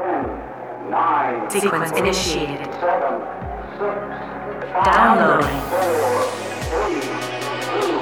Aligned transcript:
nine, 0.00 1.50
Sequence 1.50 1.92
initiated. 1.92 2.66
seven, 2.74 3.20
six, 3.78 3.94
five, 4.72 4.84
Downloading. 4.84 5.60
four, 5.68 6.24
three, 6.70 7.00
two, 7.66 7.92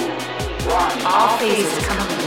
one. 0.70 1.06
All 1.06 1.36
phases 1.38 1.86
complete. 1.86 2.24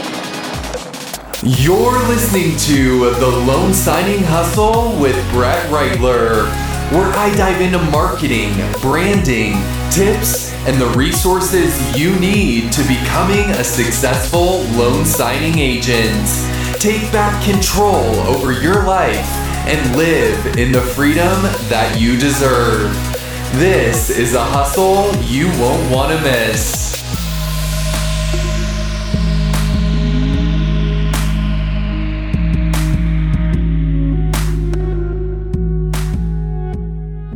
You're 1.44 1.98
listening 2.06 2.56
to 2.58 3.10
The 3.14 3.26
Loan 3.26 3.72
Signing 3.72 4.22
Hustle 4.22 4.96
with 5.00 5.16
Brett 5.32 5.68
Reitler, 5.70 6.44
where 6.92 7.10
I 7.16 7.34
dive 7.34 7.60
into 7.60 7.78
marketing, 7.90 8.52
branding, 8.80 9.54
tips, 9.90 10.52
and 10.66 10.80
the 10.80 10.86
resources 10.96 11.74
you 11.98 12.14
need 12.20 12.72
to 12.72 12.82
becoming 12.86 13.50
a 13.50 13.64
successful 13.64 14.60
loan 14.76 15.04
signing 15.04 15.58
agent. 15.58 16.28
Take 16.78 17.10
back 17.10 17.42
control 17.44 18.04
over 18.28 18.52
your 18.52 18.84
life 18.84 19.41
and 19.64 19.96
live 19.96 20.58
in 20.58 20.72
the 20.72 20.80
freedom 20.80 21.42
that 21.68 21.96
you 22.00 22.16
deserve. 22.16 22.92
This 23.54 24.10
is 24.10 24.34
a 24.34 24.42
hustle 24.42 25.14
you 25.22 25.46
won't 25.60 25.88
want 25.92 26.10
to 26.10 26.20
miss. 26.20 27.00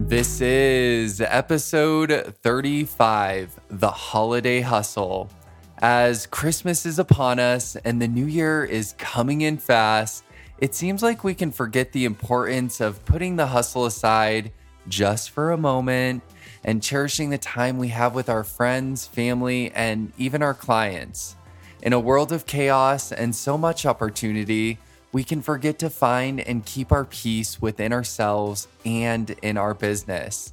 This 0.08 0.40
is 0.40 1.20
episode 1.20 2.34
35 2.42 3.60
The 3.68 3.90
Holiday 3.90 4.62
Hustle. 4.62 5.30
As 5.78 6.26
Christmas 6.26 6.86
is 6.86 6.98
upon 6.98 7.38
us 7.38 7.76
and 7.76 8.02
the 8.02 8.08
new 8.08 8.26
year 8.26 8.64
is 8.64 8.94
coming 8.98 9.42
in 9.42 9.58
fast, 9.58 10.24
it 10.58 10.74
seems 10.74 11.02
like 11.02 11.22
we 11.22 11.34
can 11.34 11.50
forget 11.50 11.92
the 11.92 12.04
importance 12.04 12.80
of 12.80 13.04
putting 13.04 13.36
the 13.36 13.46
hustle 13.46 13.84
aside 13.84 14.52
just 14.88 15.30
for 15.30 15.52
a 15.52 15.56
moment 15.56 16.22
and 16.64 16.82
cherishing 16.82 17.30
the 17.30 17.38
time 17.38 17.78
we 17.78 17.88
have 17.88 18.14
with 18.14 18.28
our 18.28 18.44
friends, 18.44 19.06
family, 19.06 19.70
and 19.72 20.12
even 20.16 20.42
our 20.42 20.54
clients. 20.54 21.36
In 21.82 21.92
a 21.92 22.00
world 22.00 22.32
of 22.32 22.46
chaos 22.46 23.12
and 23.12 23.34
so 23.34 23.58
much 23.58 23.84
opportunity, 23.84 24.78
we 25.12 25.22
can 25.22 25.42
forget 25.42 25.78
to 25.78 25.90
find 25.90 26.40
and 26.40 26.64
keep 26.64 26.90
our 26.90 27.04
peace 27.04 27.60
within 27.60 27.92
ourselves 27.92 28.66
and 28.84 29.30
in 29.42 29.56
our 29.56 29.74
business. 29.74 30.52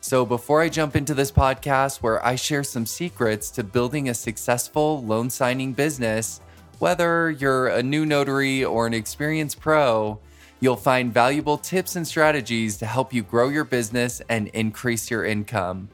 So, 0.00 0.24
before 0.24 0.62
I 0.62 0.70
jump 0.70 0.96
into 0.96 1.12
this 1.12 1.30
podcast 1.30 1.98
where 1.98 2.24
I 2.24 2.34
share 2.34 2.64
some 2.64 2.86
secrets 2.86 3.50
to 3.50 3.62
building 3.62 4.08
a 4.08 4.14
successful 4.14 5.04
loan 5.04 5.28
signing 5.28 5.74
business, 5.74 6.40
whether 6.80 7.30
you're 7.30 7.68
a 7.68 7.82
new 7.82 8.06
notary 8.06 8.64
or 8.64 8.86
an 8.86 8.94
experienced 8.94 9.60
pro, 9.60 10.18
you'll 10.60 10.76
find 10.76 11.12
valuable 11.12 11.58
tips 11.58 11.94
and 11.94 12.08
strategies 12.08 12.78
to 12.78 12.86
help 12.86 13.12
you 13.12 13.22
grow 13.22 13.50
your 13.50 13.64
business 13.64 14.22
and 14.30 14.48
increase 14.48 15.10
your 15.10 15.26
income. 15.26 15.90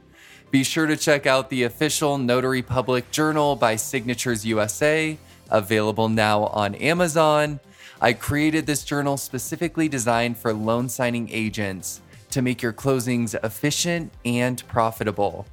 Be 0.52 0.62
sure 0.62 0.86
to 0.86 0.96
check 0.96 1.26
out 1.26 1.50
the 1.50 1.64
official 1.64 2.18
Notary 2.18 2.62
Public 2.62 3.10
Journal 3.10 3.56
by 3.56 3.74
Signatures 3.74 4.46
USA, 4.46 5.18
available 5.50 6.08
now 6.08 6.44
on 6.44 6.76
Amazon. 6.76 7.58
I 8.00 8.12
created 8.12 8.64
this 8.64 8.84
journal 8.84 9.16
specifically 9.16 9.88
designed 9.88 10.38
for 10.38 10.54
loan 10.54 10.88
signing 10.88 11.28
agents 11.32 12.00
to 12.30 12.42
make 12.42 12.62
your 12.62 12.72
closings 12.72 13.34
efficient 13.42 14.12
and 14.24 14.62
profitable. 14.68 15.46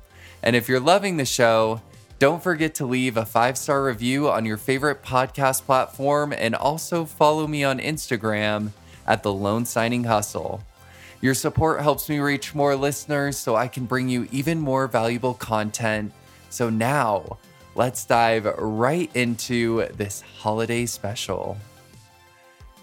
And 0.43 0.55
if 0.55 0.69
you're 0.69 0.79
loving 0.79 1.17
the 1.17 1.25
show, 1.25 1.81
don't 2.19 2.41
forget 2.41 2.75
to 2.75 2.85
leave 2.85 3.17
a 3.17 3.25
five 3.25 3.57
star 3.57 3.83
review 3.83 4.29
on 4.29 4.45
your 4.45 4.57
favorite 4.57 5.03
podcast 5.03 5.63
platform 5.63 6.33
and 6.33 6.55
also 6.55 7.05
follow 7.05 7.47
me 7.47 7.63
on 7.63 7.79
Instagram 7.79 8.71
at 9.05 9.23
the 9.23 9.33
Loan 9.33 9.65
Signing 9.65 10.03
Hustle. 10.05 10.63
Your 11.21 11.33
support 11.33 11.81
helps 11.81 12.09
me 12.09 12.19
reach 12.19 12.53
more 12.53 12.75
listeners 12.75 13.37
so 13.37 13.55
I 13.55 13.67
can 13.67 13.85
bring 13.85 14.09
you 14.09 14.27
even 14.31 14.59
more 14.59 14.87
valuable 14.87 15.33
content. 15.33 16.11
So 16.49 16.69
now, 16.69 17.37
let's 17.75 18.05
dive 18.05 18.45
right 18.57 19.09
into 19.15 19.87
this 19.95 20.21
holiday 20.21 20.85
special. 20.85 21.57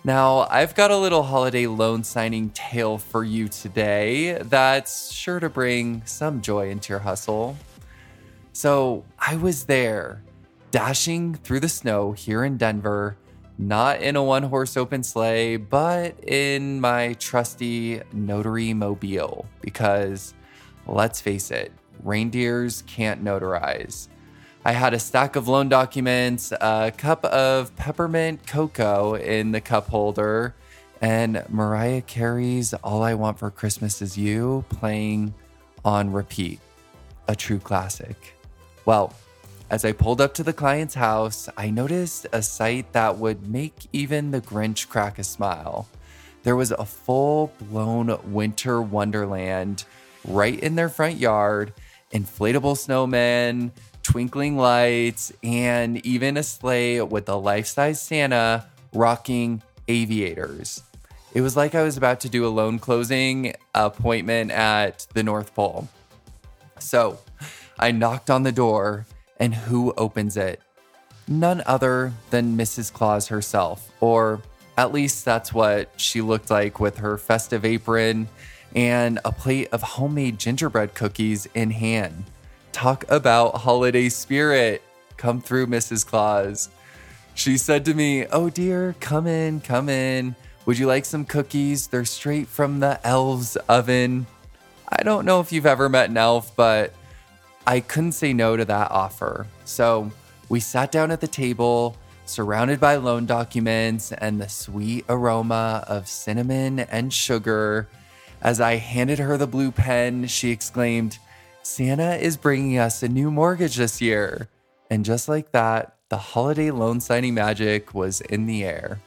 Now, 0.03 0.47
I've 0.51 0.75
got 0.75 0.91
a 0.91 0.97
little 0.97 1.23
holiday 1.23 1.67
loan 1.67 2.03
signing 2.03 2.49
tale 2.51 2.97
for 2.97 3.23
you 3.23 3.49
today 3.49 4.39
that's 4.45 5.13
sure 5.13 5.39
to 5.39 5.51
bring 5.51 6.03
some 6.07 6.41
joy 6.41 6.71
into 6.71 6.95
your 6.95 7.01
hustle. 7.01 7.57
So, 8.61 9.07
I 9.19 9.37
was 9.37 9.65
there, 9.65 10.23
dashing 10.71 11.35
through 11.35 11.61
the 11.61 11.69
snow 11.71 12.13
here 12.13 12.45
in 12.45 12.59
Denver, 12.59 13.17
not 13.57 14.03
in 14.03 14.17
a 14.17 14.23
one 14.23 14.43
horse 14.43 14.77
open 14.77 15.03
sleigh, 15.03 15.57
but 15.57 16.23
in 16.23 16.79
my 16.79 17.15
trusty 17.15 18.03
notary 18.13 18.75
mobile, 18.75 19.47
because 19.63 20.35
let's 20.87 21.23
face 21.23 21.51
it, 21.51 21.73
reindeers 22.03 22.83
can't 22.83 23.25
notarize. 23.25 24.09
I 24.63 24.73
had 24.73 24.93
a 24.93 24.99
stack 24.99 25.37
of 25.37 25.49
loan 25.49 25.71
documents, 25.71 26.53
a 26.53 26.93
cup 26.95 27.25
of 27.25 27.75
peppermint 27.77 28.47
cocoa 28.47 29.15
in 29.15 29.53
the 29.53 29.63
cup 29.63 29.89
holder, 29.89 30.55
and 31.01 31.43
Mariah 31.49 32.03
Carey's 32.03 32.75
All 32.75 33.03
I 33.03 33.15
Want 33.15 33.39
for 33.39 33.51
Christmas 33.51 34.03
Is 34.03 34.19
You 34.19 34.67
playing 34.69 35.33
on 35.83 36.13
repeat. 36.13 36.61
A 37.27 37.35
true 37.35 37.59
classic. 37.59 38.35
Well, 38.91 39.15
as 39.71 39.85
I 39.85 39.93
pulled 39.93 40.21
up 40.21 40.35
to 40.35 40.43
the 40.43 40.53
client's 40.53 40.97
house, 40.97 41.49
I 41.57 41.71
noticed 41.71 42.27
a 42.33 42.43
sight 42.43 42.93
that 42.93 43.19
would 43.19 43.49
make 43.49 43.87
even 43.93 44.33
the 44.33 44.41
Grinch 44.41 44.89
crack 44.89 45.21
a 45.21 45.23
smile. 45.23 45.89
There 46.43 46.57
was 46.57 46.73
a 46.73 46.85
full 46.85 47.53
blown 47.61 48.19
winter 48.33 48.83
wonderland 48.83 49.85
right 50.27 50.59
in 50.59 50.75
their 50.75 50.89
front 50.89 51.19
yard, 51.19 51.73
inflatable 52.13 52.75
snowmen, 52.75 53.71
twinkling 54.03 54.57
lights, 54.57 55.33
and 55.45 56.05
even 56.05 56.37
a 56.37 56.43
sleigh 56.43 57.01
with 57.01 57.29
a 57.29 57.37
life 57.37 57.69
size 57.69 58.03
Santa 58.03 58.67
rocking 58.93 59.63
aviators. 59.87 60.83
It 61.33 61.43
was 61.43 61.57
like 61.57 61.77
I 61.77 61.85
was 61.85 61.97
about 61.97 62.19
to 62.23 62.29
do 62.29 62.45
a 62.45 62.51
loan 62.51 62.81
closing 62.81 63.55
appointment 63.73 64.51
at 64.51 65.07
the 65.15 65.23
North 65.23 65.55
Pole. 65.55 65.89
So 66.81 67.21
I 67.83 67.93
knocked 67.93 68.29
on 68.29 68.43
the 68.43 68.53
door, 68.53 69.07
and 69.39 69.55
who 69.55 69.95
opens 69.97 70.37
it? 70.37 70.61
None 71.27 71.63
other 71.65 72.13
than 72.29 72.57
Mrs. 72.57 72.93
Claus 72.93 73.29
herself, 73.29 73.91
or 74.01 74.43
at 74.77 74.93
least 74.93 75.25
that's 75.25 75.55
what 75.55 75.91
she 75.97 76.21
looked 76.21 76.51
like 76.51 76.79
with 76.79 76.99
her 76.99 77.17
festive 77.17 77.65
apron 77.65 78.29
and 78.77 79.19
a 79.25 79.33
plate 79.33 79.69
of 79.73 79.83
homemade 79.83 80.39
gingerbread 80.39 80.95
cookies 80.95 81.49
in 81.55 81.71
hand. 81.71 82.25
Talk 82.73 83.11
about 83.11 83.57
holiday 83.57 84.11
spirit. 84.11 84.83
Come 85.17 85.41
through, 85.41 85.67
Mrs. 85.67 86.07
Claus. 86.07 86.69
She 87.35 87.57
said 87.57 87.87
to 87.87 87.95
me, 87.95 88.27
Oh 88.27 88.51
dear, 88.51 88.95
come 89.01 89.27
in, 89.27 89.61
come 89.63 89.89
in. 89.89 90.37
Would 90.67 90.79
you 90.79 90.87
like 90.87 91.07
some 91.07 91.25
cookies? 91.25 91.87
They're 91.87 92.05
straight 92.05 92.47
from 92.47 92.81
the 92.81 93.05
elf's 93.07 93.57
oven. 93.57 94.27
I 94.87 95.03
don't 95.03 95.25
know 95.25 95.41
if 95.41 95.51
you've 95.51 95.67
ever 95.67 95.89
met 95.89 96.11
an 96.11 96.19
elf, 96.19 96.55
but 96.55 96.93
I 97.67 97.81
couldn't 97.81 98.13
say 98.13 98.33
no 98.33 98.57
to 98.57 98.65
that 98.65 98.91
offer. 98.91 99.47
So 99.65 100.11
we 100.49 100.61
sat 100.61 100.91
down 100.91 101.11
at 101.11 101.21
the 101.21 101.29
table, 101.29 101.97
surrounded 102.25 102.81
by 102.81 102.97
loan 102.97 103.27
documents 103.27 104.13
and 104.13 104.41
the 104.41 104.49
sweet 104.49 105.05
aroma 105.09 105.85
of 105.87 106.09
cinnamon 106.09 106.81
and 106.81 107.13
sugar. 107.13 107.89
As 108.43 108.61
I 108.61 108.77
handed 108.77 109.19
her 109.19 109.37
the 109.37 109.47
blue 109.47 109.71
pen, 109.71 110.27
she 110.27 110.51
exclaimed, 110.51 111.19
Santa 111.63 112.17
is 112.17 112.37
bringing 112.37 112.79
us 112.79 113.03
a 113.03 113.09
new 113.09 113.31
mortgage 113.31 113.77
this 113.77 114.01
year. 114.01 114.49
And 114.91 115.05
just 115.05 115.29
like 115.29 115.53
that, 115.53 115.97
the 116.09 116.17
holiday 116.17 116.71
loan 116.71 117.01
signing 117.01 117.35
magic 117.35 117.95
was 117.95 118.21
in 118.23 118.47
the 118.47 118.65
air. 118.65 118.99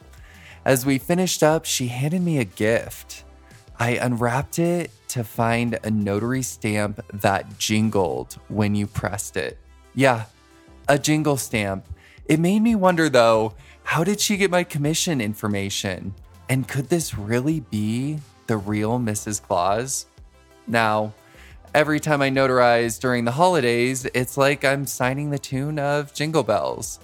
As 0.64 0.86
we 0.86 0.96
finished 0.98 1.42
up, 1.42 1.66
she 1.66 1.88
handed 1.88 2.22
me 2.22 2.38
a 2.38 2.44
gift. 2.44 3.24
I 3.78 3.90
unwrapped 3.90 4.58
it 4.58 4.90
to 5.14 5.22
find 5.22 5.78
a 5.84 5.90
notary 5.92 6.42
stamp 6.42 7.00
that 7.12 7.56
jingled 7.56 8.36
when 8.48 8.74
you 8.74 8.84
pressed 8.84 9.36
it. 9.36 9.56
Yeah, 9.94 10.24
a 10.88 10.98
jingle 10.98 11.36
stamp. 11.36 11.86
It 12.26 12.40
made 12.40 12.58
me 12.58 12.74
wonder 12.74 13.08
though, 13.08 13.54
how 13.84 14.02
did 14.02 14.18
she 14.18 14.36
get 14.36 14.50
my 14.50 14.64
commission 14.64 15.20
information? 15.20 16.16
And 16.48 16.66
could 16.66 16.88
this 16.88 17.16
really 17.16 17.60
be 17.60 18.18
the 18.48 18.56
real 18.56 18.98
Mrs. 18.98 19.40
Claus? 19.40 20.06
Now, 20.66 21.14
every 21.76 22.00
time 22.00 22.20
I 22.20 22.30
notarize 22.30 22.98
during 22.98 23.24
the 23.24 23.30
holidays, 23.30 24.06
it's 24.14 24.36
like 24.36 24.64
I'm 24.64 24.84
signing 24.84 25.30
the 25.30 25.38
tune 25.38 25.78
of 25.78 26.12
Jingle 26.12 26.42
Bells. 26.42 26.98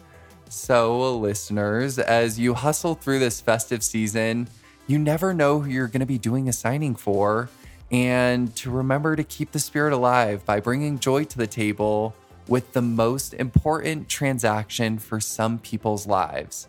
So, 0.48 1.16
listeners, 1.16 2.00
as 2.00 2.40
you 2.40 2.54
hustle 2.54 2.96
through 2.96 3.20
this 3.20 3.40
festive 3.40 3.84
season, 3.84 4.48
you 4.88 4.98
never 4.98 5.32
know 5.32 5.60
who 5.60 5.70
you're 5.70 5.86
going 5.86 6.00
to 6.00 6.06
be 6.06 6.18
doing 6.18 6.48
a 6.48 6.52
signing 6.52 6.96
for. 6.96 7.48
And 7.90 8.54
to 8.56 8.70
remember 8.70 9.16
to 9.16 9.24
keep 9.24 9.52
the 9.52 9.58
spirit 9.58 9.92
alive 9.92 10.44
by 10.46 10.60
bringing 10.60 10.98
joy 10.98 11.24
to 11.24 11.38
the 11.38 11.46
table 11.46 12.14
with 12.46 12.72
the 12.72 12.82
most 12.82 13.34
important 13.34 14.08
transaction 14.08 14.98
for 14.98 15.20
some 15.20 15.58
people's 15.58 16.06
lives. 16.06 16.68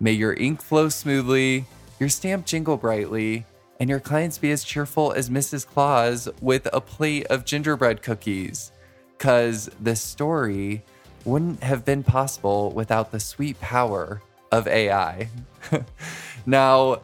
May 0.00 0.12
your 0.12 0.34
ink 0.34 0.60
flow 0.60 0.88
smoothly, 0.88 1.66
your 1.98 2.08
stamp 2.08 2.46
jingle 2.46 2.76
brightly, 2.76 3.46
and 3.80 3.90
your 3.90 4.00
clients 4.00 4.38
be 4.38 4.50
as 4.50 4.64
cheerful 4.64 5.12
as 5.12 5.30
Mrs. 5.30 5.66
Claus 5.66 6.28
with 6.40 6.68
a 6.72 6.80
plate 6.80 7.26
of 7.26 7.44
gingerbread 7.44 8.02
cookies. 8.02 8.72
Because 9.16 9.70
this 9.80 10.00
story 10.00 10.82
wouldn't 11.24 11.62
have 11.62 11.84
been 11.84 12.02
possible 12.02 12.70
without 12.72 13.10
the 13.10 13.20
sweet 13.20 13.60
power 13.60 14.20
of 14.52 14.68
AI. 14.68 15.28
now, 16.46 17.00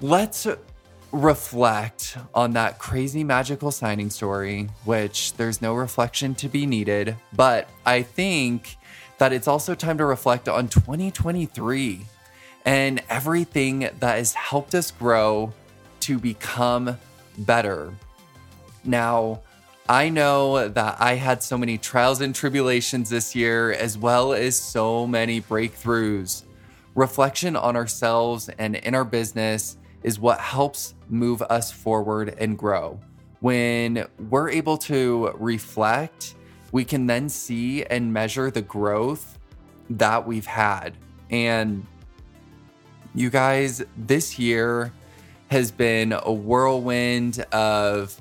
let's 0.00 0.46
reflect 1.12 2.16
on 2.34 2.52
that 2.52 2.78
crazy 2.78 3.24
magical 3.24 3.70
signing 3.70 4.10
story, 4.10 4.68
which 4.84 5.32
there's 5.34 5.62
no 5.62 5.74
reflection 5.74 6.34
to 6.36 6.48
be 6.48 6.66
needed. 6.66 7.16
But 7.34 7.68
I 7.86 8.02
think 8.02 8.76
that 9.18 9.32
it's 9.32 9.48
also 9.48 9.74
time 9.74 9.98
to 9.98 10.04
reflect 10.04 10.48
on 10.48 10.68
2023 10.68 12.06
and 12.64 13.02
everything 13.08 13.80
that 13.80 14.18
has 14.18 14.34
helped 14.34 14.74
us 14.74 14.90
grow 14.90 15.52
to 16.00 16.18
become 16.18 16.98
better. 17.38 17.92
Now, 18.84 19.40
I 19.88 20.10
know 20.10 20.68
that 20.68 21.00
I 21.00 21.14
had 21.14 21.42
so 21.42 21.56
many 21.56 21.78
trials 21.78 22.20
and 22.20 22.34
tribulations 22.34 23.08
this 23.08 23.34
year, 23.34 23.72
as 23.72 23.96
well 23.96 24.34
as 24.34 24.58
so 24.58 25.06
many 25.06 25.40
breakthroughs. 25.40 26.42
Reflection 26.94 27.56
on 27.56 27.74
ourselves 27.74 28.50
and 28.58 28.76
in 28.76 28.94
our 28.94 29.04
business 29.04 29.77
is 30.02 30.18
what 30.18 30.40
helps 30.40 30.94
move 31.08 31.42
us 31.42 31.70
forward 31.70 32.34
and 32.38 32.56
grow. 32.56 32.98
When 33.40 34.06
we're 34.30 34.50
able 34.50 34.78
to 34.78 35.32
reflect, 35.36 36.34
we 36.72 36.84
can 36.84 37.06
then 37.06 37.28
see 37.28 37.84
and 37.84 38.12
measure 38.12 38.50
the 38.50 38.62
growth 38.62 39.38
that 39.90 40.26
we've 40.26 40.46
had. 40.46 40.96
And 41.30 41.86
you 43.14 43.30
guys, 43.30 43.84
this 43.96 44.38
year 44.38 44.92
has 45.50 45.70
been 45.70 46.12
a 46.12 46.32
whirlwind 46.32 47.40
of 47.52 48.20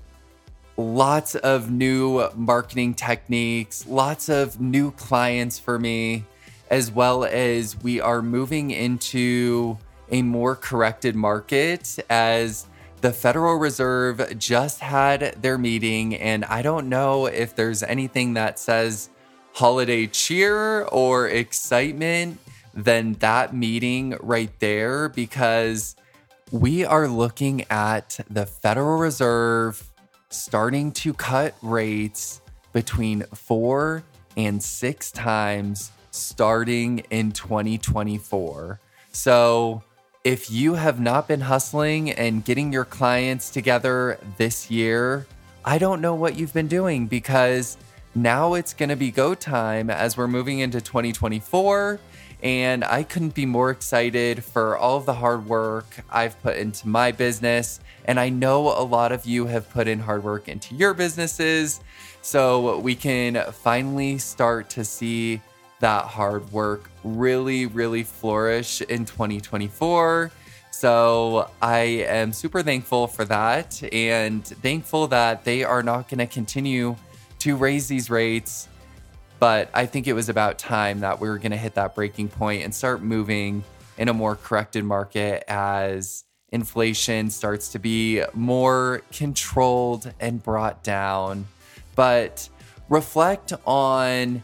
lots 0.78 1.36
of 1.36 1.72
new 1.72 2.30
marketing 2.36 2.94
techniques, 2.94 3.86
lots 3.88 4.30
of 4.30 4.62
new 4.62 4.92
clients 4.92 5.60
for 5.60 5.78
me, 5.80 6.24
as 6.70 6.92
well 6.92 7.26
as 7.26 7.82
we 7.82 8.00
are 8.00 8.22
moving 8.22 8.72
into 8.72 9.78
a 10.12 10.22
more 10.22 10.56
corrected 10.56 11.16
market 11.16 12.00
as 12.10 12.68
the 13.02 13.12
Federal 13.12 13.56
Reserve 13.56 14.38
just 14.38 14.80
had 14.80 15.36
their 15.42 15.58
meeting. 15.58 16.16
And 16.16 16.46
I 16.46 16.62
don't 16.62 16.90
know 16.90 17.28
if 17.28 17.56
there's 17.56 17.84
anything 17.84 18.34
that 18.34 18.60
says 18.60 19.10
holiday 19.54 20.08
cheer 20.08 20.84
or 20.84 21.28
excitement 21.28 22.40
than 22.74 23.14
that 23.14 23.56
meeting 23.56 24.16
right 24.22 24.52
there 24.60 25.10
because 25.10 25.96
we 26.52 26.86
are 26.86 27.08
looking 27.08 27.66
at 27.70 28.20
the 28.30 28.46
Federal 28.46 28.98
Reserve 28.98 29.84
starting 30.30 30.92
to 30.92 31.14
cut 31.14 31.56
rates 31.62 32.42
between 32.74 33.24
four 33.34 34.04
and 34.36 34.62
six 34.62 35.12
times 35.12 35.92
starting 36.12 37.00
in 37.10 37.32
2024. 37.32 38.80
So, 39.12 39.84
if 40.28 40.52
you 40.52 40.74
have 40.74 41.00
not 41.00 41.26
been 41.26 41.40
hustling 41.40 42.12
and 42.12 42.44
getting 42.44 42.74
your 42.74 42.84
clients 42.84 43.50
together 43.50 44.20
this 44.36 44.70
year, 44.70 45.26
I 45.64 45.78
don't 45.78 46.02
know 46.02 46.16
what 46.16 46.36
you've 46.36 46.52
been 46.52 46.68
doing 46.68 47.08
because 47.08 47.78
now 48.14 48.54
it's 48.56 48.74
going 48.74 48.90
to 48.90 48.98
be 48.98 49.10
go 49.10 49.36
time 49.36 49.90
as 49.90 50.18
we're 50.18 50.28
moving 50.28 50.60
into 50.60 50.82
2024. 50.82 52.02
And 52.44 52.84
I 52.84 53.04
couldn't 53.04 53.36
be 53.36 53.46
more 53.46 53.70
excited 53.70 54.44
for 54.44 54.78
all 54.78 54.98
of 54.98 55.06
the 55.06 55.14
hard 55.14 55.46
work 55.46 55.86
I've 56.10 56.38
put 56.44 56.58
into 56.58 56.90
my 56.90 57.14
business. 57.14 57.80
And 58.04 58.20
I 58.20 58.28
know 58.28 58.68
a 58.78 58.84
lot 58.84 59.14
of 59.14 59.26
you 59.26 59.46
have 59.46 59.70
put 59.70 59.88
in 59.88 60.00
hard 60.00 60.26
work 60.26 60.50
into 60.50 60.76
your 60.76 60.94
businesses. 60.94 61.80
So 62.22 62.80
we 62.80 62.96
can 62.96 63.50
finally 63.54 64.18
start 64.18 64.70
to 64.72 64.84
see 64.84 65.40
that 65.80 66.06
hard 66.06 66.52
work 66.52 66.90
really, 67.04 67.66
really 67.66 68.04
flourish 68.04 68.82
in 68.82 69.06
2024. 69.06 70.32
So 70.72 71.50
I 71.62 71.80
am 71.80 72.34
super 72.34 72.62
thankful 72.62 73.08
for 73.08 73.26
that 73.26 73.82
and 73.92 74.46
thankful 74.46 75.08
that 75.08 75.44
they 75.44 75.64
are 75.64 75.82
not 75.82 76.10
going 76.10 76.20
to 76.20 76.28
continue 76.28 76.96
to 77.40 77.56
raise 77.56 77.88
these 77.88 78.10
rates. 78.10 78.68
But 79.40 79.70
I 79.74 79.86
think 79.86 80.08
it 80.08 80.14
was 80.14 80.30
about 80.30 80.58
time 80.58 81.00
that 81.02 81.20
we 81.20 81.30
were 81.30 81.38
going 81.38 81.52
to 81.52 81.58
hit 81.58 81.76
that 81.76 81.96
breaking 81.96 82.30
point 82.30 82.64
and 82.64 82.74
start 82.74 83.02
moving 83.02 83.64
in 83.98 84.10
a 84.10 84.14
more 84.14 84.36
corrected 84.36 84.84
market 84.84 85.44
as 85.48 86.24
inflation 86.52 87.30
starts 87.30 87.70
to 87.70 87.80
be 87.80 88.24
more 88.34 89.02
controlled 89.12 90.12
and 90.20 90.42
brought 90.42 90.84
down. 90.84 91.48
But 91.96 92.50
reflect 92.90 93.54
on 93.66 94.44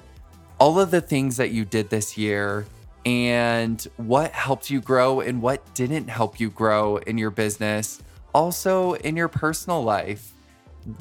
all 0.64 0.80
of 0.80 0.92
the 0.92 1.02
things 1.02 1.36
that 1.36 1.52
you 1.52 1.66
did 1.66 1.90
this 1.90 2.18
year 2.18 2.66
and 3.06 3.86
what 3.98 4.32
helped 4.32 4.70
you 4.70 4.80
grow 4.80 5.20
and 5.20 5.42
what 5.42 5.62
didn't 5.74 6.08
help 6.08 6.40
you 6.40 6.50
grow 6.50 6.96
in 7.00 7.18
your 7.18 7.32
business, 7.32 8.02
also 8.34 8.94
in 8.94 9.18
your 9.18 9.28
personal 9.28 9.84
life. 9.84 10.32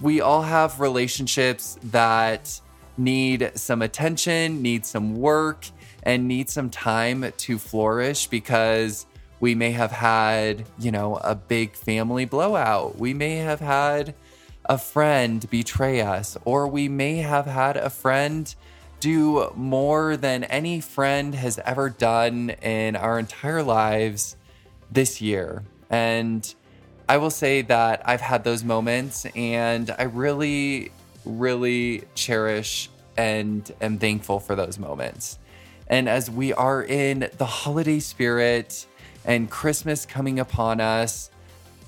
We 0.00 0.20
all 0.20 0.42
have 0.42 0.80
relationships 0.80 1.78
that 1.92 2.60
need 2.98 3.52
some 3.54 3.82
attention, 3.82 4.62
need 4.62 4.84
some 4.84 5.14
work, 5.14 5.64
and 6.02 6.26
need 6.26 6.50
some 6.50 6.68
time 6.68 7.32
to 7.36 7.56
flourish 7.56 8.26
because 8.26 9.06
we 9.38 9.54
may 9.54 9.70
have 9.70 9.92
had, 9.92 10.64
you 10.76 10.90
know, 10.90 11.20
a 11.22 11.36
big 11.36 11.76
family 11.76 12.24
blowout. 12.24 12.98
We 12.98 13.14
may 13.14 13.36
have 13.36 13.60
had 13.60 14.16
a 14.64 14.76
friend 14.76 15.48
betray 15.50 16.00
us, 16.00 16.36
or 16.44 16.66
we 16.66 16.88
may 16.88 17.18
have 17.18 17.46
had 17.46 17.76
a 17.76 17.90
friend 17.90 18.52
do 19.02 19.50
more 19.56 20.16
than 20.16 20.44
any 20.44 20.80
friend 20.80 21.34
has 21.34 21.58
ever 21.64 21.90
done 21.90 22.50
in 22.62 22.94
our 22.94 23.18
entire 23.18 23.60
lives 23.60 24.36
this 24.92 25.20
year. 25.20 25.64
And 25.90 26.54
I 27.08 27.16
will 27.16 27.30
say 27.30 27.62
that 27.62 28.02
I've 28.08 28.20
had 28.20 28.44
those 28.44 28.62
moments 28.62 29.26
and 29.34 29.90
I 29.98 30.04
really, 30.04 30.92
really 31.24 32.04
cherish 32.14 32.90
and 33.16 33.70
am 33.80 33.98
thankful 33.98 34.38
for 34.38 34.54
those 34.54 34.78
moments. 34.78 35.40
And 35.88 36.08
as 36.08 36.30
we 36.30 36.52
are 36.52 36.84
in 36.84 37.28
the 37.38 37.44
holiday 37.44 37.98
spirit 37.98 38.86
and 39.24 39.50
Christmas 39.50 40.06
coming 40.06 40.38
upon 40.38 40.80
us, 40.80 41.28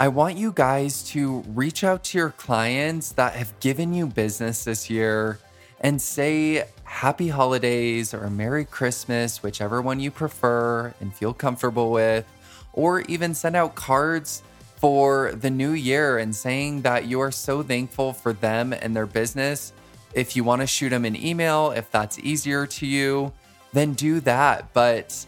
I 0.00 0.08
want 0.08 0.36
you 0.36 0.50
guys 0.50 1.04
to 1.10 1.44
reach 1.46 1.84
out 1.84 2.02
to 2.04 2.18
your 2.18 2.30
clients 2.30 3.12
that 3.12 3.34
have 3.34 3.58
given 3.60 3.94
you 3.94 4.08
business 4.08 4.64
this 4.64 4.90
year 4.90 5.38
and 5.80 6.00
say 6.00 6.64
happy 6.94 7.26
holidays 7.26 8.14
or 8.14 8.22
a 8.22 8.30
Merry 8.30 8.64
Christmas, 8.64 9.42
whichever 9.42 9.82
one 9.82 9.98
you 9.98 10.12
prefer 10.12 10.94
and 11.00 11.12
feel 11.12 11.34
comfortable 11.34 11.90
with, 11.90 12.24
or 12.72 13.00
even 13.02 13.34
send 13.34 13.56
out 13.56 13.74
cards 13.74 14.44
for 14.76 15.32
the 15.32 15.50
new 15.50 15.72
year 15.72 16.18
and 16.18 16.34
saying 16.34 16.82
that 16.82 17.04
you 17.06 17.20
are 17.20 17.32
so 17.32 17.64
thankful 17.64 18.12
for 18.12 18.32
them 18.32 18.72
and 18.72 18.94
their 18.94 19.06
business. 19.06 19.72
If 20.14 20.36
you 20.36 20.44
want 20.44 20.60
to 20.60 20.68
shoot 20.68 20.90
them 20.90 21.04
an 21.04 21.16
email, 21.16 21.72
if 21.72 21.90
that's 21.90 22.20
easier 22.20 22.64
to 22.64 22.86
you, 22.86 23.32
then 23.72 23.94
do 23.94 24.20
that. 24.20 24.72
But 24.72 25.26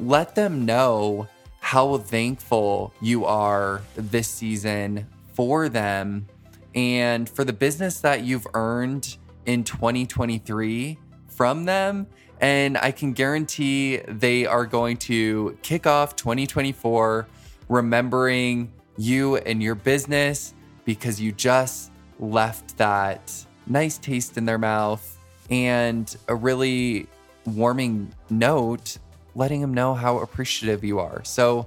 let 0.00 0.34
them 0.34 0.64
know 0.64 1.28
how 1.60 1.98
thankful 1.98 2.94
you 3.02 3.26
are 3.26 3.82
this 3.96 4.28
season 4.28 5.06
for 5.34 5.68
them 5.68 6.26
and 6.74 7.28
for 7.28 7.44
the 7.44 7.52
business 7.52 8.00
that 8.00 8.22
you've 8.22 8.46
earned 8.54 9.18
in 9.46 9.64
2023 9.64 10.98
from 11.28 11.64
them. 11.64 12.06
And 12.40 12.76
I 12.76 12.90
can 12.90 13.12
guarantee 13.12 13.98
they 14.08 14.46
are 14.46 14.66
going 14.66 14.96
to 14.98 15.56
kick 15.62 15.86
off 15.86 16.16
2024 16.16 17.26
remembering 17.68 18.72
you 18.98 19.36
and 19.36 19.62
your 19.62 19.74
business 19.74 20.54
because 20.84 21.20
you 21.20 21.32
just 21.32 21.92
left 22.18 22.76
that 22.78 23.32
nice 23.66 23.98
taste 23.98 24.36
in 24.36 24.44
their 24.44 24.58
mouth 24.58 25.18
and 25.50 26.16
a 26.28 26.34
really 26.34 27.06
warming 27.46 28.12
note 28.30 28.98
letting 29.34 29.60
them 29.60 29.72
know 29.72 29.94
how 29.94 30.18
appreciative 30.18 30.84
you 30.84 30.98
are. 30.98 31.24
So 31.24 31.66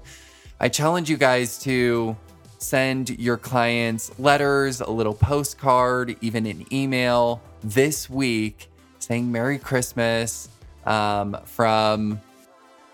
I 0.60 0.70
challenge 0.70 1.10
you 1.10 1.18
guys 1.18 1.58
to 1.60 2.16
send 2.60 3.10
your 3.20 3.38
clients 3.38 4.18
letters, 4.20 4.82
a 4.82 4.90
little 4.90 5.14
postcard, 5.14 6.16
even 6.22 6.46
an 6.46 6.66
email 6.74 7.42
this 7.66 8.10
week 8.10 8.70
saying 9.00 9.32
Merry 9.32 9.58
Christmas 9.58 10.50
um, 10.86 11.38
from 11.46 12.22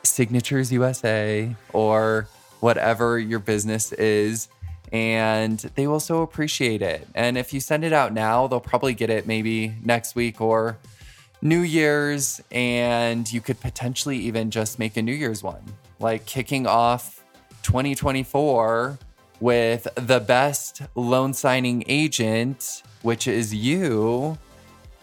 Signatures 0.03 0.71
USA 0.71 1.55
or 1.73 2.27
whatever 2.61 3.19
your 3.19 3.39
business 3.39 3.91
is. 3.91 4.47
And 4.91 5.59
they 5.75 5.87
will 5.87 5.99
so 5.99 6.21
appreciate 6.21 6.81
it. 6.81 7.07
And 7.15 7.37
if 7.37 7.53
you 7.53 7.59
send 7.59 7.83
it 7.83 7.93
out 7.93 8.13
now, 8.13 8.47
they'll 8.47 8.59
probably 8.59 8.93
get 8.93 9.09
it 9.09 9.25
maybe 9.25 9.73
next 9.83 10.15
week 10.15 10.41
or 10.41 10.77
New 11.41 11.61
Year's. 11.61 12.41
And 12.51 13.31
you 13.31 13.41
could 13.41 13.59
potentially 13.59 14.17
even 14.17 14.51
just 14.51 14.79
make 14.79 14.97
a 14.97 15.01
New 15.01 15.13
Year's 15.13 15.43
one, 15.43 15.63
like 15.99 16.25
kicking 16.25 16.67
off 16.67 17.23
2024 17.63 18.99
with 19.39 19.87
the 19.95 20.19
best 20.19 20.81
loan 20.95 21.33
signing 21.33 21.83
agent, 21.87 22.83
which 23.01 23.27
is 23.27 23.53
you, 23.53 24.37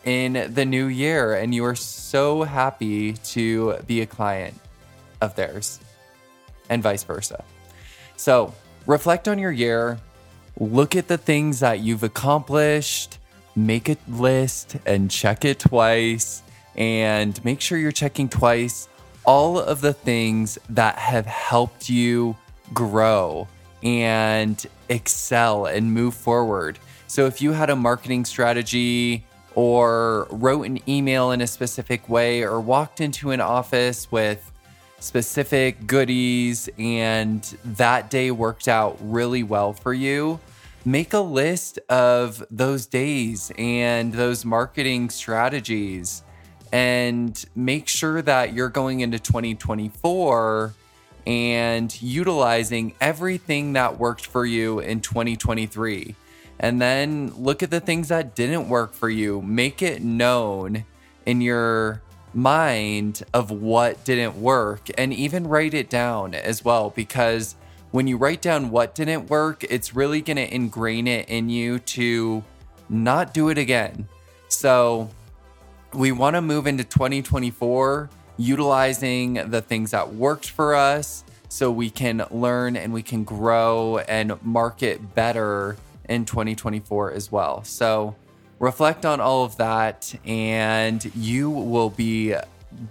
in 0.08 0.54
the 0.54 0.64
new 0.64 0.86
year. 0.86 1.34
And 1.34 1.54
you 1.54 1.66
are 1.66 1.74
so 1.74 2.42
happy 2.42 3.12
to 3.12 3.76
be 3.86 4.00
a 4.00 4.06
client 4.06 4.58
of 5.20 5.36
theirs 5.36 5.80
and 6.70 6.82
vice 6.82 7.04
versa. 7.04 7.44
So 8.16 8.54
reflect 8.86 9.28
on 9.28 9.38
your 9.38 9.52
year, 9.52 9.98
look 10.58 10.96
at 10.96 11.08
the 11.08 11.18
things 11.18 11.60
that 11.60 11.80
you've 11.80 12.02
accomplished, 12.02 13.18
make 13.54 13.90
a 13.90 13.98
list 14.08 14.76
and 14.86 15.10
check 15.10 15.44
it 15.44 15.58
twice, 15.58 16.42
and 16.74 17.44
make 17.44 17.60
sure 17.60 17.76
you're 17.76 17.92
checking 17.92 18.30
twice 18.30 18.88
all 19.26 19.60
of 19.60 19.82
the 19.82 19.92
things 19.92 20.58
that 20.70 20.96
have 20.96 21.26
helped 21.26 21.90
you 21.90 22.34
grow 22.72 23.46
and 23.82 24.66
excel 24.88 25.66
and 25.66 25.92
move 25.92 26.14
forward. 26.14 26.78
So 27.08 27.26
if 27.26 27.42
you 27.42 27.52
had 27.52 27.68
a 27.68 27.76
marketing 27.76 28.24
strategy, 28.24 29.24
or 29.58 30.28
wrote 30.30 30.62
an 30.66 30.78
email 30.88 31.32
in 31.32 31.40
a 31.40 31.46
specific 31.48 32.08
way, 32.08 32.44
or 32.44 32.60
walked 32.60 33.00
into 33.00 33.32
an 33.32 33.40
office 33.40 34.08
with 34.12 34.52
specific 35.00 35.84
goodies 35.84 36.68
and 36.78 37.42
that 37.64 38.08
day 38.08 38.30
worked 38.30 38.68
out 38.68 38.96
really 39.00 39.42
well 39.42 39.72
for 39.72 39.92
you, 39.92 40.38
make 40.84 41.12
a 41.12 41.18
list 41.18 41.80
of 41.88 42.40
those 42.52 42.86
days 42.86 43.50
and 43.58 44.12
those 44.12 44.44
marketing 44.44 45.10
strategies 45.10 46.22
and 46.72 47.44
make 47.56 47.88
sure 47.88 48.22
that 48.22 48.52
you're 48.52 48.68
going 48.68 49.00
into 49.00 49.18
2024 49.18 50.72
and 51.26 52.00
utilizing 52.00 52.94
everything 53.00 53.72
that 53.72 53.98
worked 53.98 54.24
for 54.24 54.46
you 54.46 54.78
in 54.78 55.00
2023. 55.00 56.14
And 56.60 56.80
then 56.80 57.32
look 57.36 57.62
at 57.62 57.70
the 57.70 57.80
things 57.80 58.08
that 58.08 58.34
didn't 58.34 58.68
work 58.68 58.92
for 58.94 59.08
you. 59.08 59.40
Make 59.42 59.82
it 59.82 60.02
known 60.02 60.84
in 61.26 61.40
your 61.40 62.02
mind 62.34 63.22
of 63.32 63.50
what 63.50 64.04
didn't 64.04 64.40
work 64.40 64.88
and 64.98 65.12
even 65.12 65.46
write 65.46 65.74
it 65.74 65.88
down 65.88 66.34
as 66.34 66.64
well 66.64 66.90
because 66.90 67.56
when 67.90 68.06
you 68.06 68.16
write 68.16 68.42
down 68.42 68.70
what 68.70 68.94
didn't 68.94 69.30
work, 69.30 69.64
it's 69.64 69.94
really 69.94 70.20
going 70.20 70.36
to 70.36 70.54
ingrain 70.54 71.06
it 71.06 71.28
in 71.28 71.48
you 71.48 71.78
to 71.78 72.44
not 72.88 73.32
do 73.32 73.48
it 73.48 73.58
again. 73.58 74.08
So, 74.48 75.10
we 75.94 76.12
want 76.12 76.36
to 76.36 76.42
move 76.42 76.66
into 76.66 76.84
2024 76.84 78.10
utilizing 78.36 79.34
the 79.50 79.60
things 79.60 79.90
that 79.90 80.14
worked 80.14 80.50
for 80.50 80.74
us 80.74 81.24
so 81.48 81.70
we 81.70 81.88
can 81.90 82.24
learn 82.30 82.76
and 82.76 82.92
we 82.92 83.02
can 83.02 83.24
grow 83.24 83.98
and 84.06 84.40
market 84.44 85.14
better 85.14 85.76
in 86.08 86.24
2024 86.24 87.12
as 87.12 87.30
well. 87.30 87.62
So, 87.64 88.16
reflect 88.58 89.06
on 89.06 89.20
all 89.20 89.44
of 89.44 89.56
that 89.58 90.14
and 90.24 91.04
you 91.14 91.50
will 91.50 91.90
be 91.90 92.34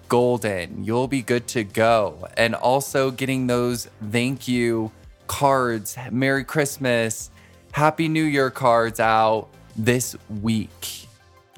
golden. 0.09 0.83
You'll 0.83 1.07
be 1.07 1.21
good 1.21 1.47
to 1.49 1.63
go. 1.63 2.27
And 2.37 2.55
also 2.55 3.11
getting 3.11 3.47
those 3.47 3.89
thank 4.11 4.47
you 4.47 4.91
cards, 5.27 5.97
Merry 6.11 6.43
Christmas, 6.43 7.29
Happy 7.71 8.07
New 8.07 8.23
Year 8.23 8.49
cards 8.49 8.99
out 8.99 9.49
this 9.75 10.15
week. 10.41 11.07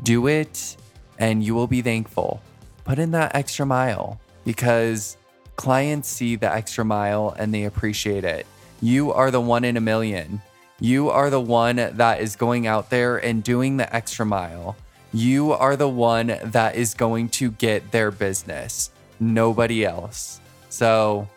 Do 0.03 0.27
it 0.27 0.75
and 1.17 1.43
you 1.43 1.53
will 1.53 1.67
be 1.67 1.81
thankful. 1.81 2.41
Put 2.83 2.99
in 2.99 3.11
that 3.11 3.35
extra 3.35 3.65
mile 3.65 4.19
because 4.45 5.17
clients 5.55 6.09
see 6.09 6.35
the 6.35 6.51
extra 6.51 6.83
mile 6.83 7.35
and 7.37 7.53
they 7.53 7.65
appreciate 7.65 8.23
it. 8.23 8.45
You 8.81 9.11
are 9.11 9.29
the 9.29 9.41
one 9.41 9.65
in 9.65 9.77
a 9.77 9.81
million. 9.81 10.41
You 10.79 11.09
are 11.09 11.29
the 11.29 11.41
one 11.41 11.75
that 11.75 12.21
is 12.21 12.35
going 12.35 12.65
out 12.65 12.89
there 12.89 13.17
and 13.17 13.43
doing 13.43 13.77
the 13.77 13.93
extra 13.93 14.25
mile. 14.25 14.77
You 15.11 15.51
are 15.51 15.75
the 15.75 15.89
one 15.89 16.37
that 16.43 16.75
is 16.75 16.93
going 16.93 17.29
to 17.29 17.51
get 17.51 17.91
their 17.91 18.11
business, 18.11 18.91
nobody 19.19 19.83
else. 19.83 20.39
So 20.69 21.27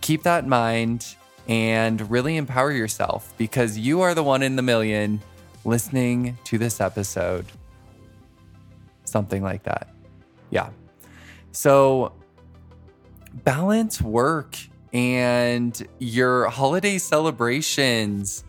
keep 0.00 0.22
that 0.22 0.44
in 0.44 0.48
mind 0.48 1.16
and 1.48 2.10
really 2.10 2.36
empower 2.36 2.72
yourself 2.72 3.32
because 3.36 3.76
you 3.76 4.00
are 4.02 4.14
the 4.14 4.22
one 4.22 4.42
in 4.42 4.56
the 4.56 4.62
million 4.62 5.20
listening 5.64 6.38
to 6.44 6.58
this 6.58 6.80
episode. 6.80 7.46
Something 9.04 9.42
like 9.42 9.64
that. 9.64 9.88
Yeah. 10.50 10.70
So 11.52 12.12
balance 13.44 14.00
work 14.00 14.56
and 14.92 15.86
your 15.98 16.46
holiday 16.48 16.98
celebrations. 16.98 18.44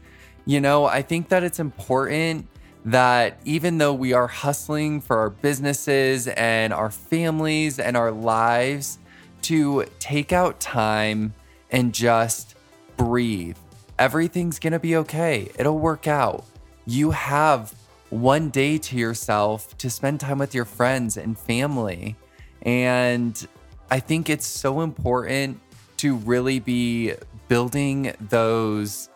You 0.45 0.61
know, 0.61 0.85
I 0.85 1.01
think 1.01 1.29
that 1.29 1.43
it's 1.43 1.59
important 1.59 2.47
that 2.85 3.39
even 3.45 3.77
though 3.77 3.93
we 3.93 4.13
are 4.13 4.27
hustling 4.27 5.01
for 5.01 5.17
our 5.17 5.29
businesses 5.29 6.27
and 6.27 6.73
our 6.73 6.89
families 6.89 7.77
and 7.77 7.97
our 7.97 8.11
lives, 8.11 8.99
to 9.43 9.85
take 9.99 10.33
out 10.33 10.59
time 10.59 11.33
and 11.71 11.93
just 11.93 12.55
breathe. 12.97 13.57
Everything's 13.97 14.59
gonna 14.59 14.79
be 14.79 14.95
okay, 14.97 15.49
it'll 15.57 15.79
work 15.79 16.07
out. 16.07 16.45
You 16.85 17.11
have 17.11 17.73
one 18.09 18.49
day 18.49 18.77
to 18.77 18.95
yourself 18.95 19.77
to 19.77 19.89
spend 19.89 20.19
time 20.19 20.39
with 20.39 20.55
your 20.55 20.65
friends 20.65 21.17
and 21.17 21.37
family. 21.37 22.15
And 22.63 23.47
I 23.91 23.99
think 23.99 24.29
it's 24.29 24.47
so 24.47 24.81
important 24.81 25.59
to 25.97 26.15
really 26.15 26.59
be 26.59 27.13
building 27.47 28.13
those 28.29 29.08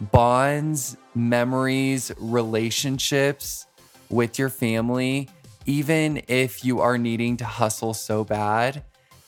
bonds, 0.00 0.96
memories, 1.14 2.12
relationships 2.18 3.66
with 4.10 4.38
your 4.38 4.48
family, 4.48 5.28
even 5.66 6.22
if 6.28 6.64
you 6.64 6.80
are 6.80 6.96
needing 6.98 7.36
to 7.38 7.44
hustle 7.44 7.94
so 7.94 8.24
bad. 8.24 8.84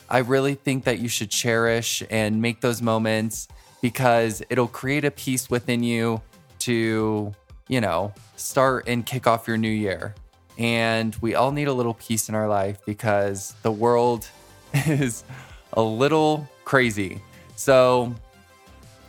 I 0.08 0.18
really 0.18 0.54
think 0.54 0.84
that 0.84 0.98
you 0.98 1.08
should 1.08 1.30
cherish 1.30 2.02
and 2.10 2.42
make 2.42 2.60
those 2.60 2.82
moments 2.82 3.46
because 3.80 4.42
it'll 4.50 4.68
create 4.68 5.04
a 5.04 5.10
peace 5.10 5.48
within 5.48 5.82
you 5.82 6.20
to, 6.60 7.32
you 7.68 7.80
know, 7.80 8.12
start 8.36 8.88
and 8.88 9.06
kick 9.06 9.26
off 9.26 9.46
your 9.46 9.56
new 9.56 9.70
year. 9.70 10.14
And 10.58 11.16
we 11.20 11.34
all 11.34 11.52
need 11.52 11.68
a 11.68 11.72
little 11.72 11.94
peace 11.94 12.28
in 12.28 12.34
our 12.34 12.48
life 12.48 12.78
because 12.84 13.54
the 13.62 13.70
world 13.70 14.28
is 14.74 15.24
a 15.72 15.82
little 15.82 16.48
crazy. 16.64 17.20
So, 17.56 18.14